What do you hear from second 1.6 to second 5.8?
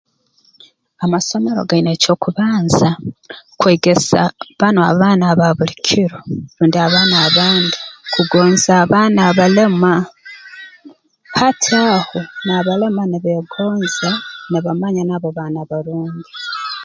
gaine eky'okubanza kwegesa banu abaana aba buli